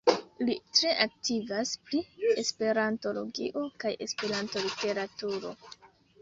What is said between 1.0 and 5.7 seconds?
aktivas pri esperantologio kaj esperanto-literaturo.